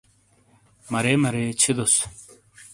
مَرے 0.91 1.13
مَرے 1.23 1.43
چھِیدوسوں۔ 1.59 2.05